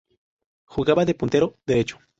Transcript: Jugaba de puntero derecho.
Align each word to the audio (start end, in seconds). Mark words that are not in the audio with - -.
Jugaba 0.65 1.05
de 1.05 1.13
puntero 1.13 1.59
derecho. 1.67 1.99